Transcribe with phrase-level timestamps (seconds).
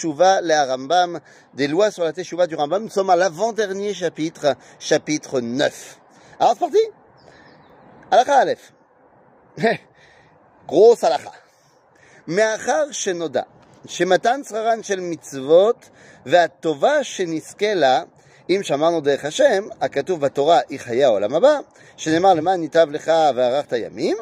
[0.00, 1.19] Teshuva le Rambam,
[1.53, 2.83] des lois sur la Teshuva du Rambam.
[2.83, 5.99] Nous sommes à l'avant-dernier chapitre, chapitre 9.
[6.39, 6.77] Alors c'est parti
[8.09, 8.73] Alakha Aleph.
[10.67, 11.31] Grosse alakha.
[12.27, 13.41] מאחר שנודע
[13.85, 15.89] שמתן שכרן של מצוות
[16.25, 18.03] והטובה שנזכה לה,
[18.49, 21.59] אם שמרנו דרך השם, הכתוב בתורה היא חיי העולם הבא,
[21.97, 24.17] שנאמר למען ניטב לך וערכת ימים,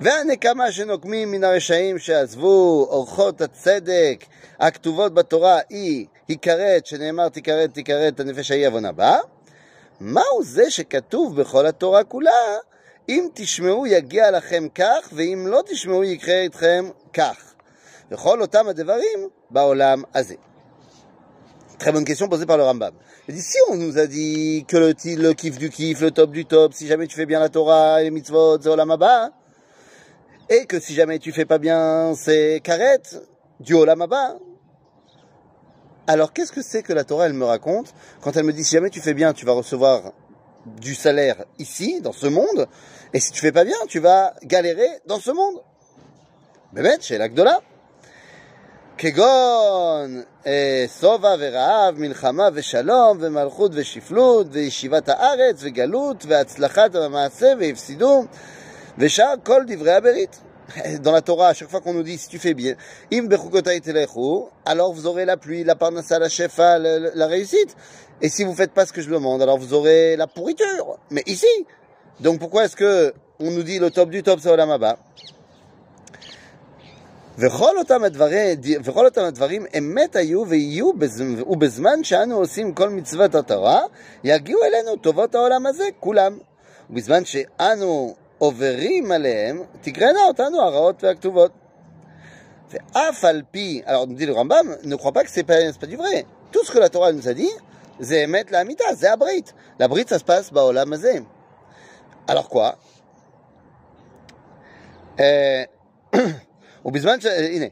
[0.00, 4.24] והנקמה שנוקמים מן הרשעים שעזבו אורחות הצדק
[4.60, 9.18] הכתובות בתורה היא היכרת, שנאמר תיכרת תיכרת הנפש ההיא עוון הבא,
[10.00, 12.56] מהו זה שכתוב בכל התורה כולה,
[13.08, 17.52] אם תשמעו יגיע לכם כך, ואם לא תשמעו יקרה איתכם כך.
[18.10, 20.34] וכל אותם הדברים בעולם הזה.
[21.78, 22.94] Très bonne question posée par le Rambam.
[23.26, 26.30] Il dit, si on nous a dit que le, le kiff du kiff, le top
[26.30, 29.30] du top, si jamais tu fais bien la Torah et les mitzvot, c'est Olam Haba,
[30.48, 33.02] et que si jamais tu fais pas bien, c'est karet
[33.60, 34.36] du Olam Haba.
[36.06, 38.74] Alors qu'est-ce que c'est que la Torah, elle me raconte quand elle me dit, si
[38.74, 40.12] jamais tu fais bien, tu vas recevoir
[40.66, 42.68] du salaire ici, dans ce monde,
[43.12, 45.60] et si tu fais pas bien, tu vas galérer dans ce monde.
[46.72, 47.54] באמת, שאלה גדולה.
[48.98, 50.22] כגון
[51.00, 58.24] שובע ורעב, מלחמה ושלום, ומלכות ושפלות, וישיבת הארץ, וגלות, והצלחת המעשה, והפסידו,
[58.98, 60.40] ושאר כל דברי הברית.
[61.02, 62.74] Dans la Torah, à chaque fois qu'on nous dit si tu fais bien,
[63.12, 67.76] im bechukotai telechu, alors vous aurez la pluie, la parnassa, la shefa, la, la réussite.
[68.22, 70.98] Et si vous faites pas ce que je demande, alors vous aurez la pourriture.
[71.10, 71.52] Mais ici.
[72.20, 74.96] Donc pourquoi est-ce que on nous dit le top du top c'est Olam Haba
[77.38, 80.90] וכל אותם הדברים, וכל אותם הדברים אמת היו ויהיו,
[81.46, 83.80] ובזמן שאנו עושים כל מצוות התורה,
[84.24, 86.38] יגיעו אלינו טובות העולם הזה, כולם.
[86.90, 91.52] ובזמן שאנו עוברים עליהם, תקראנה אותנו הרעות והכתובות.
[92.70, 95.86] ואף על פי, alors nous dit le Rambam, ne crois pas que c'est pas, pas
[95.86, 96.24] du vrai.
[96.50, 97.52] Tout ce que la Torah nous a dit,
[98.00, 99.52] זה אמת לאמיתה, זה הברית.
[99.80, 101.18] לברית ça se passe בעולם הזה.
[102.28, 102.70] Alors quoi
[106.84, 107.26] ובזמן ש...
[107.26, 107.66] הנה.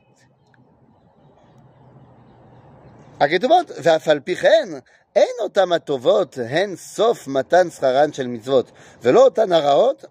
[3.21, 4.69] הכתובות, ואף על פי כן,
[5.16, 8.72] אין אותן הטובות הן סוף מתן שכרן של מצוות,
[9.02, 10.06] ולא אותן הרעות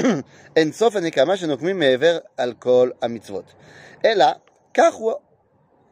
[0.56, 3.44] הן סוף הנקמה שנוקמים מעבר על כל המצוות.
[4.04, 4.26] אלא,
[4.74, 5.12] כך הוא,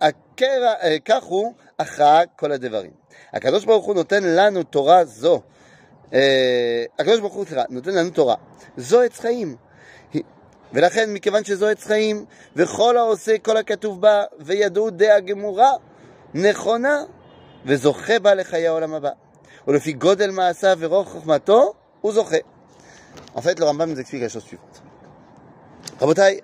[0.00, 0.74] הקרע,
[1.04, 2.90] כך הוא הכרעה כל הדברים.
[3.32, 5.42] הקדוש ברוך הוא נותן לנו תורה זו,
[6.98, 8.34] הקדוש ברוך הוא, סליחה, נותן לנו תורה.
[8.76, 9.56] זו עץ חיים.
[10.72, 12.24] ולכן, מכיוון שזו עץ חיים,
[12.56, 15.70] וכל העושה כל הכתוב בה, וידעו דעה גמורה,
[16.34, 17.02] נכונה,
[17.65, 19.09] וזוכה בה לחיי העולם הבא.
[19.67, 22.37] ולפי גודל מעשיו ורוח חוכמתו, הוא זוכה.
[23.35, 24.81] En fait, le Rambam nous explique la chose suivante.
[25.99, 26.43] Rabotai,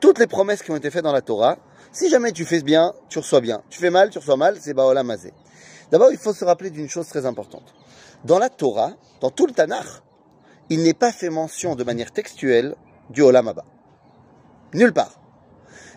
[0.00, 1.56] toutes les promesses qui ont été faites dans la Torah,
[1.92, 3.62] si jamais tu fais bien, tu reçois bien.
[3.68, 5.32] Tu fais mal, tu reçois mal, c'est Baolam Azé.
[5.90, 7.74] D'abord, il faut se rappeler d'une chose très importante.
[8.24, 9.86] Dans la Torah, dans tout le Tanakh,
[10.68, 12.76] il n'est pas fait mention de manière textuelle
[13.10, 13.64] du Olam Abba.
[14.72, 15.20] Nulle part.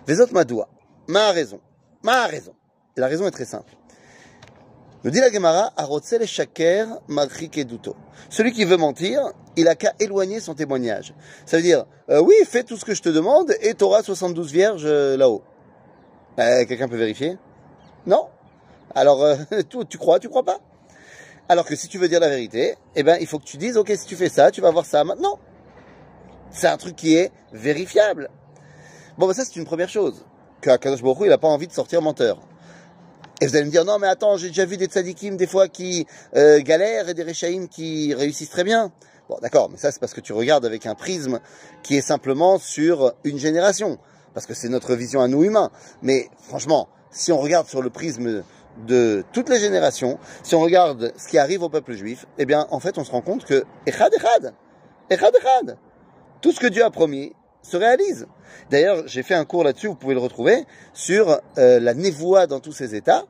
[0.07, 0.67] Vezot Madoua.
[1.07, 1.59] Ma raison.
[2.01, 2.55] Ma raison.
[2.97, 3.71] Et la raison est très simple.
[5.04, 6.88] Nous dit la Gemara, Arotzel shaker
[7.56, 7.94] eduto.
[8.30, 11.14] Celui qui veut mentir, il a qu'à éloigner son témoignage.
[11.46, 14.02] Ça veut dire, euh, oui, fais tout ce que je te demande et tu auras
[14.02, 15.44] 72 vierges euh, là-haut.
[16.40, 17.38] Euh, Quelqu'un peut vérifier?
[18.06, 18.26] Non?
[18.92, 19.24] Alors,
[19.88, 20.58] tu, crois, tu crois pas?
[21.48, 23.76] Alors que si tu veux dire la vérité, eh ben, il faut que tu dises,
[23.76, 25.38] ok, si tu fais ça, tu vas voir ça maintenant.
[26.50, 28.30] C'est un truc qui est vérifiable.
[29.16, 30.26] Bon, ben ça, c'est une première chose.
[30.60, 32.40] Que Akadosh Baruch il n'a pas envie de sortir menteur.
[33.40, 35.68] Et vous allez me dire, non, mais attends, j'ai déjà vu des tzadikim des fois
[35.68, 38.90] qui euh, galèrent et des rechaïm qui réussissent très bien.
[39.28, 41.38] Bon, d'accord, mais ça, c'est parce que tu regardes avec un prisme
[41.84, 43.98] qui est simplement sur une génération.
[44.34, 45.70] Parce que c'est notre vision à nous humains.
[46.02, 48.42] Mais franchement, si on regarde sur le prisme
[48.86, 52.66] de toutes les générations, si on regarde ce qui arrive au peuple juif, eh bien,
[52.70, 54.52] en fait, on se rend compte que Echad Echad,
[55.10, 55.78] Echad Echad,
[56.40, 58.26] tout ce que Dieu a promis se réalise.
[58.70, 62.60] D'ailleurs, j'ai fait un cours là-dessus, vous pouvez le retrouver, sur euh, la névoie dans
[62.60, 63.24] tous ces états.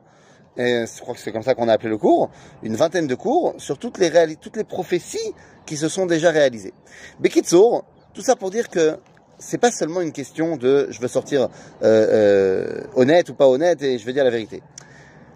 [0.57, 2.29] Et je crois que c'est comme ça qu'on a appelé le cours,
[2.63, 5.33] une vingtaine de cours sur toutes les, toutes les prophéties
[5.65, 6.73] qui se sont déjà réalisées.
[7.19, 8.97] Bekitsour, tout ça pour dire que
[9.37, 11.47] c'est pas seulement une question de je veux sortir euh,
[11.83, 14.61] euh, honnête ou pas honnête et je veux dire la vérité.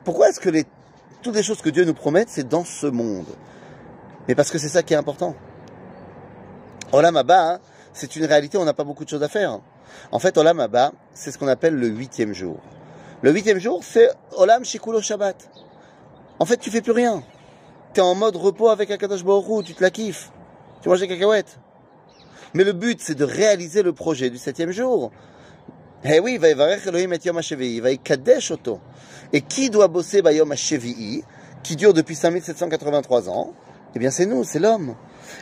[0.03, 0.65] Pourquoi est-ce que les,
[1.21, 3.27] toutes les choses que Dieu nous promet, c'est dans ce monde?
[4.27, 5.35] Mais parce que c'est ça qui est important.
[6.91, 7.59] Olam Abba, hein,
[7.93, 9.59] c'est une réalité, on n'a pas beaucoup de choses à faire.
[10.11, 12.57] En fait, Olam Abba, c'est ce qu'on appelle le huitième jour.
[13.21, 15.49] Le huitième jour, c'est Olam Shikulo Shabbat.
[16.39, 17.23] En fait, tu fais plus rien.
[17.93, 20.31] Tu es en mode repos avec Akadosh Baruch tu te la kiffes.
[20.81, 21.59] Tu manges des cacahuètes.
[22.53, 25.11] Mais le but, c'est de réaliser le projet du septième jour.
[26.03, 28.79] Eh oui, Vayevarech Elohim et Yom HaShevi'i, Vayikadesh Oto.
[29.31, 31.23] Et qui doit bosser Bayom HaShevi'i,
[31.63, 33.53] qui dure depuis 5783 ans?
[33.95, 34.95] Eh bien, c'est nous, c'est l'homme.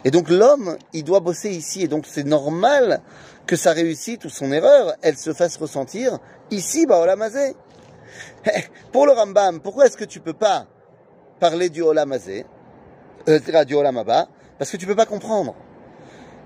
[0.05, 1.83] Et donc, l'homme, il doit bosser ici.
[1.83, 3.01] Et donc, c'est normal
[3.45, 6.19] que sa réussite ou son erreur, elle se fasse ressentir
[6.51, 7.55] ici, Baolamazé.
[8.45, 8.49] Eh,
[8.91, 10.67] Pour le Rambam, pourquoi est-ce que tu peux pas
[11.39, 12.45] parler du Olamazé,
[13.27, 14.27] euh, du Olamaba
[14.57, 15.55] Parce que tu peux pas comprendre.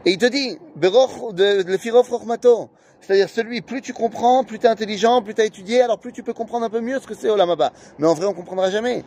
[0.06, 2.69] Et il te dit, le Firof Rochmato.
[3.01, 6.12] C'est-à-dire celui, plus tu comprends, plus tu es intelligent, plus tu as étudié, alors plus
[6.12, 7.71] tu peux comprendre un peu mieux ce que c'est Olamaba.
[8.00, 9.03] Mais en vrai, on comprendra jamais.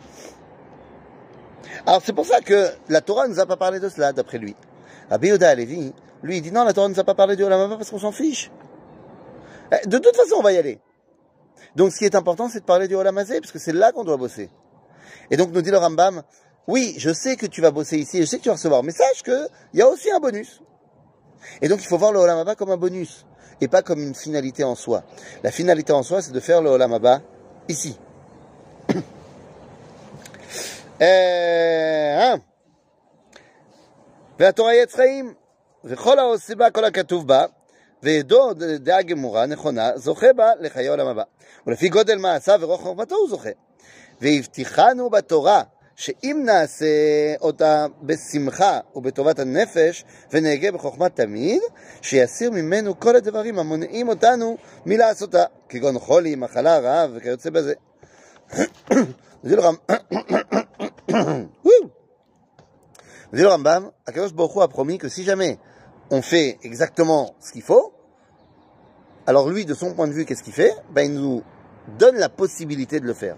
[1.85, 4.37] Alors c'est pour ça que la Torah ne nous a pas parlé de cela, d'après
[4.37, 4.55] lui.
[5.09, 7.43] Rabbi Yehuda Alevi, lui, il dit non, la Torah ne nous a pas parlé du
[7.43, 8.51] Olamaba parce qu'on s'en fiche.
[9.71, 10.79] Eh, De toute façon, on va y aller.
[11.75, 14.03] Donc ce qui est important, c'est de parler du Olamazé, parce que c'est là qu'on
[14.03, 14.49] doit bosser.
[15.31, 16.23] Et donc nous dit le Rambam,
[16.67, 18.91] oui, je sais que tu vas bosser ici, je sais que tu vas recevoir, mais
[18.91, 20.61] sache qu'il y a aussi un bonus.
[21.61, 23.25] Et donc il faut voir le Olamaba comme un bonus,
[23.61, 25.03] et pas comme une finalité en soi.
[25.43, 27.21] La finalité en soi, c'est de faire le Olamaba
[27.67, 27.97] ici.
[31.01, 32.33] אה,
[34.39, 35.33] והתורה היא עץ חיים,
[35.83, 37.45] וכל העושה בה, כל הכתוב בה,
[38.03, 41.23] וידו דעה גמורה, נכונה, זוכה בה לחיי עולם הבא.
[41.67, 43.49] ולפי גודל מעשיו ורוח חוכמתו הוא זוכה.
[44.21, 45.63] והבטיחנו בתורה,
[45.95, 46.85] שאם נעשה
[47.41, 51.61] אותה בשמחה ובטובת הנפש, ונהגה בחוכמה תמיד,
[52.01, 57.73] שיסיר ממנו כל הדברים המונעים אותנו מלעשותה, כגון חולי, מחלה, רעב וכיוצא בזה.
[63.31, 65.59] Dit le Rambam, Akadosh Baruch a promis que si jamais
[66.09, 67.93] on fait exactement ce qu'il faut,
[69.27, 70.73] alors lui, de son point de vue, qu'est-ce qu'il fait?
[70.91, 71.43] Ben, Il nous
[71.99, 73.37] donne la possibilité de le faire.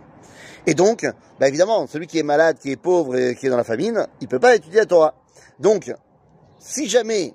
[0.65, 1.05] Et donc,
[1.39, 4.07] ben, évidemment, celui qui est malade, qui est pauvre et qui est dans la famine,
[4.21, 5.15] il ne peut pas étudier la Torah.
[5.59, 5.93] Donc,
[6.59, 7.33] si jamais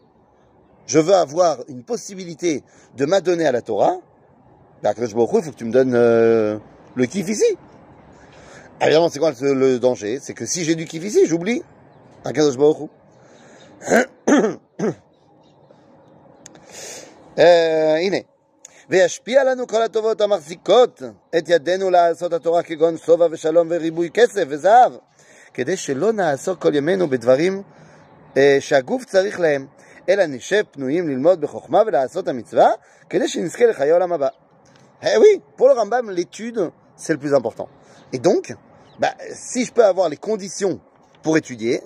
[0.86, 2.62] je veux avoir une possibilité
[2.96, 3.98] de m'adonner à la Torah,
[4.82, 6.58] ben, Akadosh il faut que tu me donnes euh,
[6.94, 7.58] le kiff ici.
[8.81, 11.61] Évidemment, c'est quoi le, le danger C'est que si j'ai du kiff ici, j'oublie.
[12.25, 12.89] הקדוש ברוך הוא.
[17.39, 18.17] אה, הנה,
[18.89, 21.01] וישפיע לנו כל הטובות המחזיקות
[21.37, 24.93] את ידינו לעשות התורה כגון שובע ושלום וריבוי כסף וזהב,
[25.53, 27.63] כדי שלא נעסוק כל ימינו בדברים
[28.37, 29.67] אה, שהגוף צריך להם,
[30.09, 32.69] אלא נשב פנויים ללמוד בחוכמה ולעשות המצווה,
[33.09, 34.27] כדי שנזכה לחיי עולם הבא.
[35.03, 37.68] Eh oui, pour le Rambam, l'étude, c'est le plus important.
[38.12, 38.54] Et donc,
[38.98, 40.80] bah, si je peux avoir les conditions
[41.22, 41.82] pour étudier,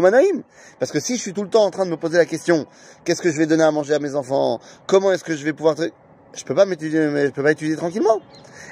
[0.00, 0.42] Manaïm.
[0.78, 2.66] Parce que si je suis tout le temps en train de me poser la question,
[3.04, 4.60] qu'est-ce que je vais donner à manger à mes enfants?
[4.86, 5.76] Comment est-ce que je vais pouvoir...
[5.76, 8.20] Je peux pas m'étudier, je peux pas étudier tranquillement.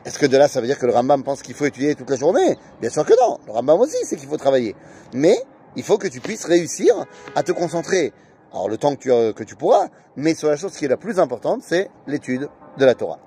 [0.05, 2.11] Est-ce que de là, ça veut dire que le Rambam pense qu'il faut étudier toute
[2.11, 2.59] la journée?
[2.81, 3.39] Bien sûr que non.
[3.47, 4.75] Le Rambam aussi, c'est qu'il faut travailler.
[5.15, 5.37] Mais
[5.77, 6.95] il faut que tu puisses réussir
[7.35, 8.13] à te concentrer.
[8.53, 10.89] Alors le temps que tu, euh, que tu pourras, mais sur la chose qui est
[10.89, 13.19] la plus importante, c'est l'étude de la Torah.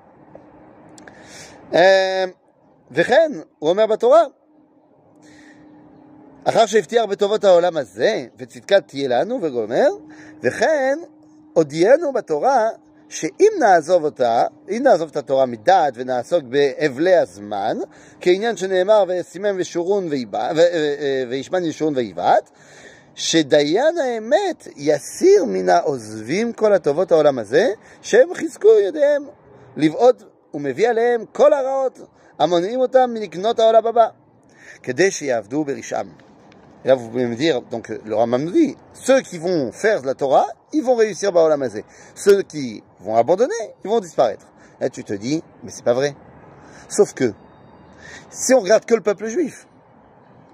[1.72, 1.76] Euh,
[2.90, 4.22] וכן, הוא אומר בתורה,
[6.44, 9.88] אחר שהבטיח בטובות העולם הזה, וצדקה תהיה לנו, וגומר,
[10.42, 10.98] וכן
[11.52, 12.68] הודיענו בתורה
[13.08, 17.78] שאם נעזוב אותה, אם נעזוב את התורה מדעת ונעסוק באבלי הזמן,
[18.20, 20.52] כעניין שנאמר וישימם ושורון ו-
[21.28, 22.50] וישמן ישורון ויבעט,
[23.14, 27.68] שדיין האמת יסיר מן העוזבים כל הטובות העולם הזה,
[28.02, 29.22] שהם חיזקו ידיהם
[29.76, 30.22] לבעוט
[30.53, 31.99] ומביא עליהם כל הרעות
[32.39, 34.07] המונעים אותם מלקנות העולם הבא,
[34.83, 36.07] כדי שיעבדו ברשעם.
[36.83, 40.01] Et là, vous pouvez me dire, donc le Rambam nous dit, ceux qui vont faire
[40.01, 41.85] de la Torah, ils vont réussir Baolam Hazé.
[42.13, 43.53] Ceux qui vont abandonner,
[43.85, 44.47] ils vont disparaître.
[44.81, 46.13] Là, tu te dis, mais c'est pas vrai.
[46.89, 47.33] Sauf que,
[48.29, 49.65] si on regarde que le peuple juif,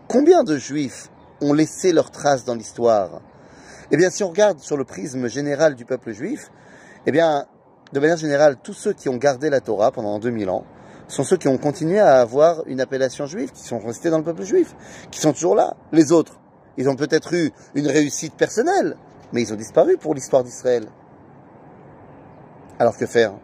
[0.08, 1.10] combien de juifs
[1.42, 3.22] ont laissé leurs traces dans l'histoire
[3.90, 6.52] Eh bien, si on regarde sur le prisme général du peuple juif,
[7.08, 7.48] eh bien,
[7.95, 10.65] de manière générale, tous ceux qui ont gardé la Torah pendant 2000 ans
[11.07, 14.25] sont ceux qui ont continué à avoir une appellation juive, qui sont restés dans le
[14.25, 14.75] peuple juif,
[15.13, 15.77] qui sont toujours là.
[15.93, 16.41] Les autres,
[16.77, 18.97] ils ont peut-être eu une réussite personnelle,
[19.33, 20.89] mais ils ont disparu pour l'histoire d'Israël.
[22.81, 23.35] Alors que faire?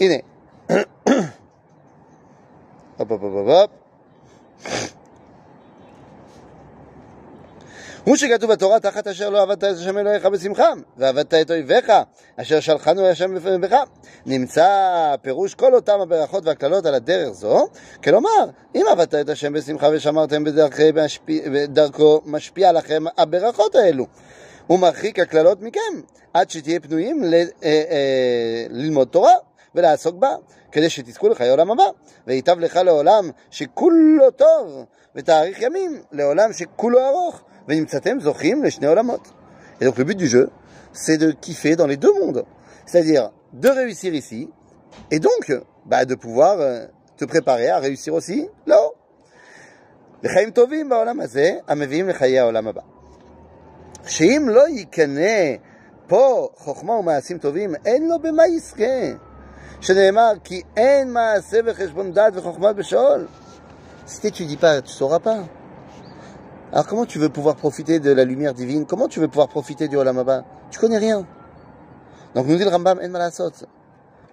[0.00, 0.24] Iné.
[0.70, 0.82] hop,
[2.98, 3.70] hop, hop, hop, hop.
[8.04, 11.92] הוא שכתוב בתורה תחת אשר לא עבדת את השם אלוהיך בשמחה, ועבדת את אויביך,
[12.36, 13.76] אשר שלחנו השם בך.
[14.26, 14.68] נמצא
[15.22, 17.66] פירוש כל אותם הברכות והקללות על הדרך זו,
[18.04, 24.06] כלומר, אם עבדת את השם בשמחה ושמרתם בדרכי משפיע, בדרכו, משפיע לכם הברכות האלו.
[24.66, 26.00] הוא מרחיק הקללות מכם,
[26.34, 29.34] עד שתהיה פנויים ל, אה, אה, ללמוד תורה
[29.74, 30.34] ולעסוק בה,
[30.72, 31.84] כדי שתזכו לחיי עולם הבא,
[32.26, 39.31] וייטב לך לעולם שכולו טוב, ותאריך ימים לעולם שכולו ארוך, ונמצאתם זוכים לשני עולמות.
[39.81, 40.49] Et donc le but du jeu,
[40.93, 42.45] c'est de kiffer dans les deux mondes.
[42.85, 44.49] C'est-à-dire de réussir ici,
[45.11, 45.51] et donc
[45.85, 46.85] bah, de pouvoir euh,
[47.17, 48.95] te préparer à réussir aussi là-haut.
[50.23, 52.81] לחיים טובים בעולם הזה, המביאים לחיי העולם הבא.
[54.07, 55.55] שאם לא יקנא
[56.07, 59.17] פה חוכמה ומעשים טובים, אין לו במה יזכה.
[59.81, 63.27] שנאמר, כי אין מעשה וחשבון דת וחוכמה בשאול.
[64.07, 65.39] Si tu dis pas, tu sauras pas.
[66.72, 68.86] Alors comment tu veux pouvoir profiter de la lumière divine?
[68.86, 71.26] Comment tu veux pouvoir profiter du Olam Tu connais rien.
[72.34, 73.50] Donc nous dit le Rambam, en malasot.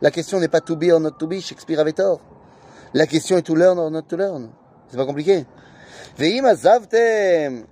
[0.01, 2.21] La question n'est pas to be or not to be, Shakespeare avait tort.
[2.93, 4.49] La question est to learn or not to learn.
[4.87, 5.47] C'est pas compliqué.
[6.19, 7.65] Ve'im azavtem.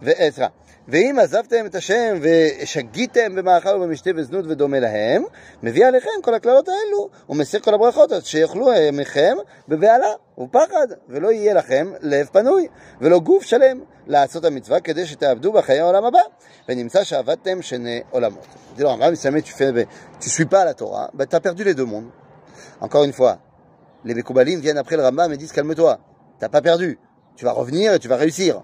[0.00, 0.52] Ve'etra
[0.87, 5.23] ואם עזבתם את השם ושגיתם במאכל ובמשתה וזנות ודומה להם,
[5.63, 11.53] מביא עליכם כל הקללות האלו, ומסיר כל הברכות, אז שיאכלו מכם בבהלה ופחד, ולא יהיה
[11.53, 12.67] לכם לב פנוי,
[13.01, 16.19] ולא גוף שלם לעשות המצווה, כדי שתעבדו בחיי העולם הבא,
[16.69, 18.47] ונמצא שעבדתם שני עולמות.
[18.75, 19.87] dis alors, Rambam, si tu fais,
[20.19, 22.09] tu suis pas la Torah, ben, tu as perdu les deux mondes.
[22.79, 23.39] Encore une fois,
[24.05, 25.99] les Mekoubalim viennent après le Rambam et disent calme-toi,
[26.39, 26.99] t'as pas perdu,
[27.35, 28.63] tu vas revenir et tu vas réussir.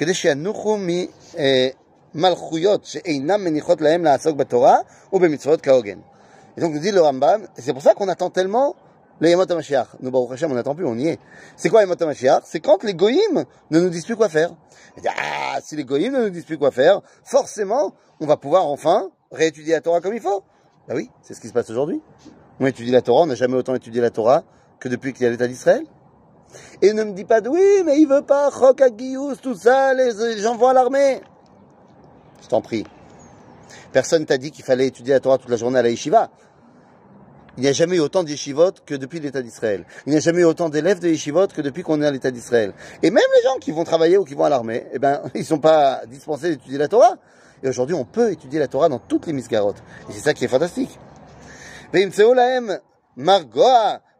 [0.00, 0.78] כדי שינוחו
[2.14, 4.76] ממלכויות שאינם מניחות להם לעסוק בתורה
[5.12, 5.98] ובמצוות כהוגן.
[6.56, 8.76] Et donc nous dit le Rambam, c'est pour ça qu'on attend tellement
[9.20, 9.88] le Yamot HaMashiach.
[10.00, 11.18] Nous, Baruch Hashem, on n'attend plus, on y est.
[11.56, 14.54] C'est quoi Yamot HaMashiach C'est quand les goïms ne nous disent plus quoi faire.
[15.06, 19.10] Ah, si les goïms ne nous disent plus quoi faire, forcément, on va pouvoir enfin
[19.30, 20.42] réétudier la Torah comme il faut.
[20.88, 22.00] Bah oui, c'est ce qui se passe aujourd'hui.
[22.60, 24.44] On étudie la Torah, on n'a jamais autant étudié la Torah
[24.80, 25.84] que depuis qu'il y a l'État d'Israël.
[26.81, 28.81] Et ne me dis pas de oui, mais il veut pas, Chok
[29.41, 31.21] tout ça, les, gens vont à l'armée.
[32.41, 32.85] Je t'en prie.
[33.91, 36.29] Personne t'a dit qu'il fallait étudier la Torah toute la journée à la yeshiva.
[37.57, 39.85] Il n'y a jamais eu autant de yeshivot que depuis l'État d'Israël.
[40.05, 42.31] Il n'y a jamais eu autant d'élèves de yeshivot que depuis qu'on est à l'État
[42.31, 42.73] d'Israël.
[43.03, 45.45] Et même les gens qui vont travailler ou qui vont à l'armée, eh ben, ils
[45.45, 47.17] sont pas dispensés d'étudier la Torah.
[47.63, 49.83] Et aujourd'hui, on peut étudier la Torah dans toutes les misgarotes.
[50.09, 50.97] Et c'est ça qui est fantastique.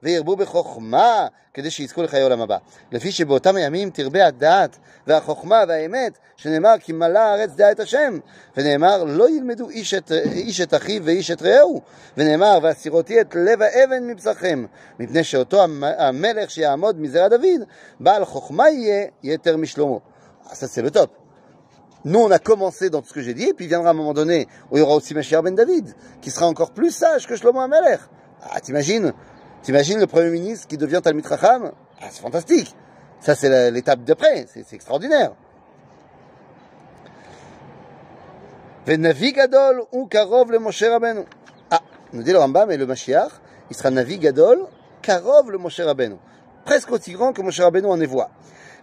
[0.03, 2.57] וירבו בחוכמה כדי שיזכו לחיי עולם הבא.
[2.93, 8.19] לפי שבאותם הימים תרבה הדעת והחוכמה והאמת, שנאמר כי מלא הארץ דעה את השם,
[8.57, 11.81] ונאמר לא ילמדו איש את, איש את אחיו ואיש את רעהו,
[12.17, 14.67] ונאמר והסירותי את לב האבן מבשרכם,
[14.99, 17.63] מפני שאותו המלך שיעמוד מזרע דוד,
[18.01, 19.99] בעל חוכמה יהיה יתר משלמה.
[20.53, 21.11] Ça c'est le top.
[22.05, 24.15] Nous, on a commencé dans tout ce que j'ai dit, et puis viendra un moment
[24.15, 27.35] donné où il y aura aussi Mashiach ben David, qui sera encore plus sage que
[27.35, 27.99] Shlomo Amelech.
[28.43, 29.13] Ah, t'imagines
[29.64, 32.76] T'imagines le Premier ministre qui devient Talmud Raham ah, C'est fantastique.
[33.20, 34.48] Ça, c'est l'étape d'après.
[34.52, 35.34] C'est extraordinaire.
[39.92, 41.22] Ou Karov le Moshe Rabbeinu.
[41.70, 41.82] Ah,
[42.14, 43.32] nous dit le Rambam et le Mashiach,
[43.70, 44.66] il sera Navi Gadol,
[45.04, 46.16] Karov le Moshe Rabbeinu.
[46.66, 48.32] Presque aussi grand que Moshe Rabbeinu en est voix.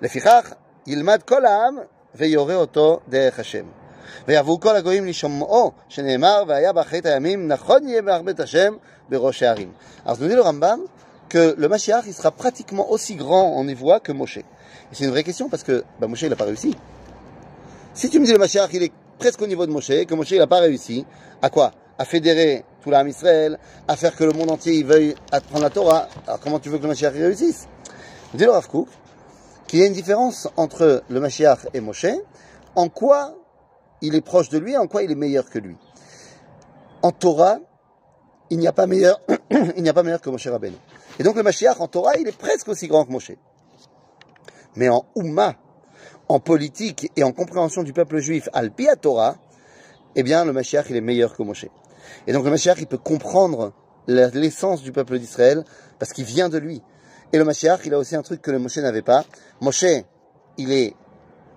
[0.01, 0.45] Le Fichach,
[0.87, 3.67] il mat kol ha'am, ve'yore oto derech Hashem.
[4.28, 8.74] ויבואו כל הגויים לשומעו, שנאמר, והיה באחרית הימים, נכון יהיה בהרבית השם,
[9.12, 10.80] alors, nous dit le Rambam
[11.30, 14.38] que le Mashiach, il sera pratiquement aussi grand en évoix que Moshe.
[14.38, 14.44] Et
[14.94, 16.76] c'est une vraie question parce que bah, Moshe, il n'a pas réussi.
[17.94, 20.32] Si tu me dis le Mashiach, il est presque au niveau de Moshe, que Moshe,
[20.32, 21.06] il n'a pas réussi,
[21.42, 25.16] à quoi À fédérer tout l'âme Israël, à faire que le monde entier il veuille
[25.32, 26.08] apprendre la Torah.
[26.26, 27.68] Alors, comment tu veux que le Mashiach réussisse
[28.34, 28.88] Nous dit le Rav Kook
[29.68, 32.08] qu'il y a une différence entre le Mashiach et Moshe,
[32.76, 33.36] en quoi
[34.03, 35.77] il est proche de lui, en quoi il est meilleur que lui.
[37.03, 37.59] En Torah,
[38.51, 39.21] il n'y a pas meilleur,
[39.77, 40.77] il n'y a pas meilleur que Moshe Rabbeinu.
[41.19, 43.33] Et donc le Mashiach en Torah, il est presque aussi grand que Moshe.
[44.77, 45.57] Mais en Ummah,
[46.29, 49.37] en politique et en compréhension du peuple juif al à Torah,
[50.15, 51.67] eh bien le Mashiach, il est meilleur que Moshe.
[52.27, 53.73] Et donc le Mashiach, il peut comprendre
[54.07, 55.65] l'essence du peuple d'Israël
[55.99, 56.83] parce qu'il vient de lui.
[57.33, 59.25] Et le Mashiach, il a aussi un truc que le Moshe n'avait pas.
[59.61, 59.85] Moshe,
[60.57, 60.95] il est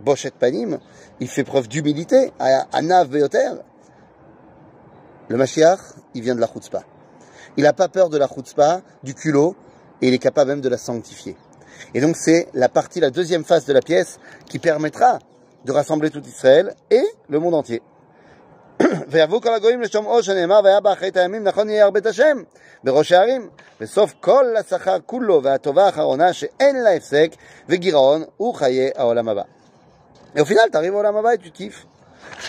[0.01, 0.79] Boshet Panim,
[1.21, 2.33] il fait preuve d'humilité,
[2.73, 3.53] Anav Beoter,
[5.29, 5.79] le Mashiach,
[6.15, 6.83] il vient de la chutzpah.
[7.57, 9.57] Il n'a pas peur de la chutzpah, du culot,
[10.03, 11.37] et il est capable même de la sanctifier.
[11.95, 15.19] Et donc c'est la partie, la deuxième phase de la pièce qui permettra
[15.65, 17.83] de rassembler tout Israël et le monde entier.
[19.09, 22.43] ויבואו כל הגויים לשומעו שנאמר והיה באחרית הימים נכון יהיה הרבה את השם
[22.85, 23.49] בראש הערים
[23.81, 27.31] בסוף כל השכר כולו והטובה האחרונה שאין לה הפסק
[27.69, 29.43] וגירעון הוא חיי העולם הבא.
[30.35, 31.87] Et au final, tu arrives au Olam et tu kiffes.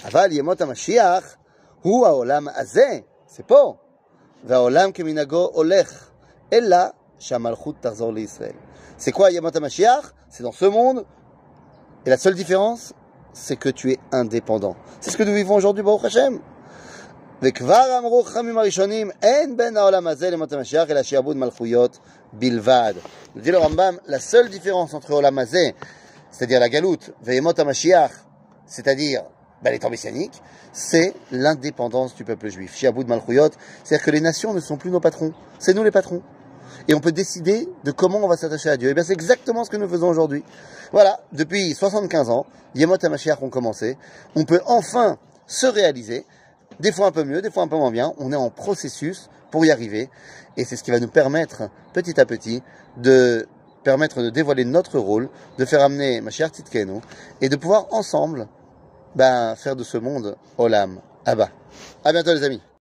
[0.06, 1.36] אבל ימות המשיח
[1.82, 3.76] הוא העולם הזה, c'est פה,
[4.44, 6.10] והעולם כמנהגו הולך,
[6.54, 6.78] אלא
[7.20, 8.54] שהמלכות תחזור לישראל.
[9.00, 10.14] C'est quoi ימות המשיח?
[10.30, 11.06] C'est dans ce monde,
[12.06, 12.94] et la seule différence,
[13.34, 14.76] c'est que tu es indépendant.
[15.02, 16.40] C'est ce que nous vivons aujourd'hui, Baruch Hashem.
[17.42, 21.98] וכבר אמרו חכמים הראשונים, אין בין העולם הזה למות המשיח, אלא שיעבוד מלכויות
[22.34, 22.94] בלבד.
[23.36, 25.70] dit le Rambam, la seule différence entre עולם הזה,
[26.33, 28.11] c'est-à-dire la galoute, Vehemot Mashiach,
[28.67, 29.23] c'est-à-dire
[29.63, 32.75] ben, les temps messianiques, c'est l'indépendance du peuple juif.
[32.75, 33.51] Shiaboud Malchouyot,
[33.85, 36.23] c'est-à-dire que les nations ne sont plus nos patrons, c'est nous les patrons.
[36.89, 38.89] Et on peut décider de comment on va s'attacher à Dieu.
[38.89, 40.43] Et bien c'est exactement ce que nous faisons aujourd'hui.
[40.91, 43.97] Voilà, depuis 75 ans, Yemot et ont commencé.
[44.35, 46.27] On peut enfin se réaliser,
[46.81, 48.15] des fois un peu mieux, des fois un peu moins bien.
[48.19, 50.11] On est en processus pour y arriver.
[50.57, 52.63] Et c'est ce qui va nous permettre, petit à petit,
[52.97, 53.47] de
[53.83, 57.01] permettre de dévoiler notre rôle, de faire amener Mashiach Titkenu,
[57.41, 58.49] et de pouvoir ensemble
[59.15, 61.51] ben, faire de ce monde Olam Abba.
[62.05, 62.63] À bientôt les amis.